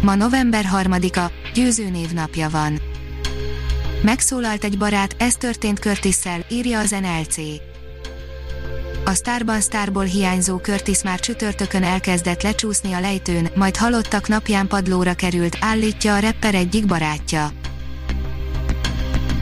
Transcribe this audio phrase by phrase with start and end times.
[0.00, 2.80] Ma november 3-a, győző névnapja van.
[4.02, 6.16] Megszólalt egy barát, ez történt curtis
[6.48, 7.36] írja az NLC.
[9.04, 15.14] A Starban Starból hiányzó Curtis már csütörtökön elkezdett lecsúszni a lejtőn, majd halottak napján padlóra
[15.14, 17.50] került, állítja a rapper egyik barátja.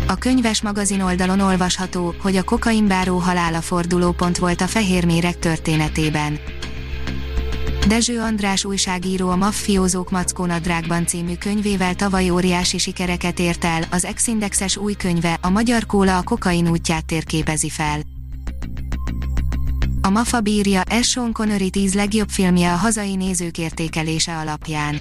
[0.07, 6.39] A könyves magazin oldalon olvasható, hogy a kokainbáró halála fordulópont volt a fehérmérek történetében.
[7.87, 14.77] Dezső András újságíró a Maffiózók Mackónadrágban című könyvével tavaly óriási sikereket ért el, az Exindexes
[14.77, 18.01] új könyve, a Magyar Kóla a kokain útját térképezi fel.
[20.01, 21.09] A Mafa bírja, S.
[21.09, 25.01] Sean Connery 10 legjobb filmje a hazai nézők értékelése alapján.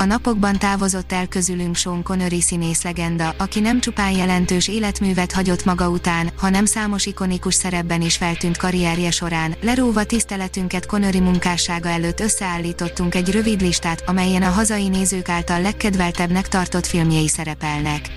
[0.00, 5.64] A napokban távozott el közülünk Sean Connery színész legenda, aki nem csupán jelentős életművet hagyott
[5.64, 9.54] maga után, hanem számos ikonikus szerepben is feltűnt karrierje során.
[9.60, 16.48] Leróva tiszteletünket Connery munkássága előtt összeállítottunk egy rövid listát, amelyen a hazai nézők által legkedveltebbnek
[16.48, 18.08] tartott filmjei szerepelnek.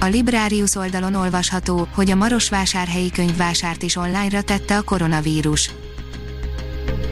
[0.00, 5.70] A Librarius oldalon olvasható, hogy a Marosvásárhelyi könyvvásárt is online-ra tette a koronavírus.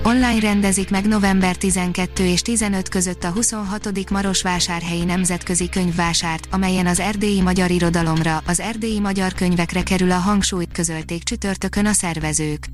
[0.03, 4.11] Online rendezik meg november 12 és 15 között a 26.
[4.11, 10.65] Marosvásárhelyi Nemzetközi Könyvvásárt, amelyen az erdélyi magyar irodalomra, az erdélyi magyar könyvekre kerül a hangsúly,
[10.73, 12.67] közölték csütörtökön a szervezők.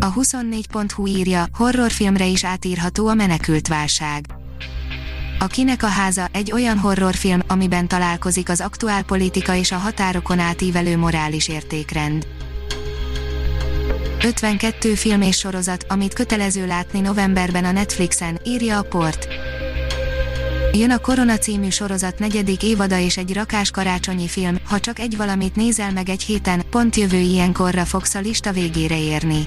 [0.00, 4.26] A 24.hu írja, horrorfilmre is átírható a menekült válság.
[5.38, 10.38] A Kinek a háza egy olyan horrorfilm, amiben találkozik az aktuál politika és a határokon
[10.38, 12.26] átívelő morális értékrend.
[14.24, 19.28] 52 film és sorozat, amit kötelező látni novemberben a Netflixen, írja a port.
[20.72, 25.16] Jön a Korona című sorozat negyedik évada és egy rakás karácsonyi film, ha csak egy
[25.16, 29.46] valamit nézel meg egy héten, pont jövő ilyenkorra fogsz a lista végére érni.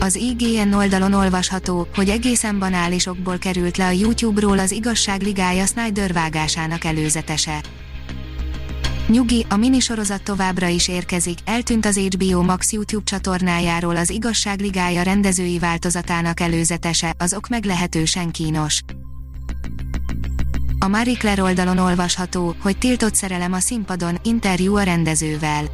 [0.00, 6.12] Az IGN oldalon olvasható, hogy egészen banálisokból került le a YouTube-ról az igazság ligája Snyder
[6.12, 7.60] vágásának előzetese.
[9.08, 15.02] Nyugi, a minisorozat továbbra is érkezik, eltűnt az HBO Max YouTube csatornájáról az Igazság Ligája
[15.02, 18.80] rendezői változatának előzetese, az ok meglehetősen kínos.
[20.78, 25.64] A Marie Claire oldalon olvasható, hogy tiltott szerelem a színpadon, interjú a rendezővel.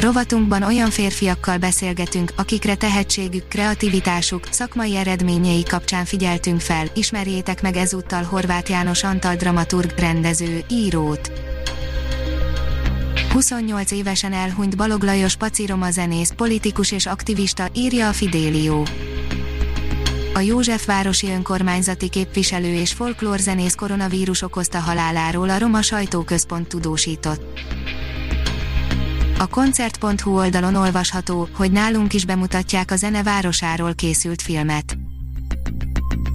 [0.00, 8.22] Rovatunkban olyan férfiakkal beszélgetünk, akikre tehetségük, kreativitásuk, szakmai eredményei kapcsán figyeltünk fel, ismerjétek meg ezúttal
[8.22, 11.32] Horváth János Antal dramaturg, rendező, írót.
[13.32, 18.86] 28 évesen elhunyt Balog Lajos Paciroma zenész, politikus és aktivista, írja a Fidélió.
[20.34, 27.60] A Józsefvárosi önkormányzati képviselő és folklórzenész koronavírus okozta haláláról a Roma Sajtóközpont tudósított.
[29.38, 34.96] A koncert.hu oldalon olvasható, hogy nálunk is bemutatják a zene városáról készült filmet.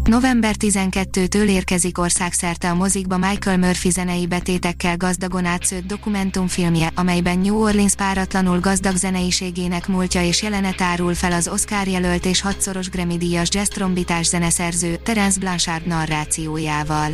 [0.05, 7.61] November 12-től érkezik országszerte a mozikba Michael Murphy zenei betétekkel gazdagon átszőtt dokumentumfilmje, amelyben New
[7.61, 13.49] Orleans páratlanul gazdag zeneiségének múltja és jelenet árul fel az Oscar jelölt és hatszoros Grammy-díjas
[13.51, 17.11] jazz trombitás zeneszerző Terence Blanchard narrációjával.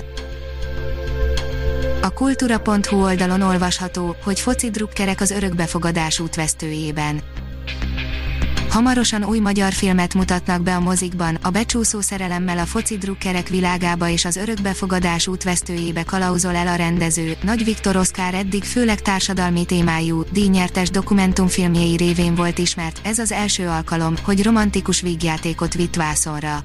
[2.01, 7.21] A kultúra.hu oldalon olvasható, hogy foci drukkerek az örökbefogadás útvesztőjében.
[8.71, 14.09] Hamarosan új magyar filmet mutatnak be a mozikban, a becsúszó szerelemmel a foci drukkerek világába
[14.09, 17.37] és az örökbefogadás útvesztőjébe kalauzol el a rendező.
[17.41, 23.67] Nagy Viktor Oszkár eddig főleg társadalmi témájú, díjnyertes dokumentumfilmjei révén volt ismert, ez az első
[23.67, 26.63] alkalom, hogy romantikus vígjátékot vitt vászonra.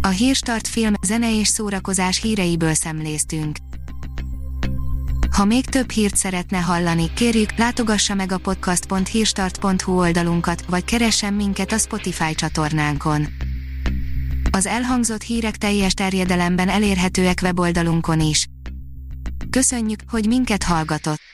[0.00, 3.56] A Hírstart film, zene és szórakozás híreiből szemléztünk.
[5.42, 11.72] Ha még több hírt szeretne hallani, kérjük, látogassa meg a podcast.hírstart.hu oldalunkat, vagy keressen minket
[11.72, 13.26] a Spotify csatornánkon.
[14.50, 18.46] Az elhangzott hírek teljes terjedelemben elérhetőek weboldalunkon is.
[19.50, 21.31] Köszönjük, hogy minket hallgatott!